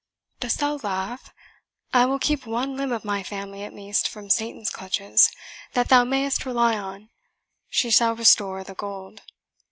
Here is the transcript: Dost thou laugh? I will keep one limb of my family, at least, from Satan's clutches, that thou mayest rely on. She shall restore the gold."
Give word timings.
Dost 0.39 0.57
thou 0.57 0.77
laugh? 0.81 1.31
I 1.93 2.07
will 2.07 2.17
keep 2.17 2.47
one 2.47 2.75
limb 2.75 2.91
of 2.91 3.05
my 3.05 3.21
family, 3.21 3.61
at 3.61 3.71
least, 3.75 4.07
from 4.07 4.31
Satan's 4.31 4.71
clutches, 4.71 5.29
that 5.73 5.89
thou 5.89 6.03
mayest 6.05 6.43
rely 6.43 6.75
on. 6.75 7.11
She 7.69 7.91
shall 7.91 8.15
restore 8.15 8.63
the 8.63 8.73
gold." 8.73 9.21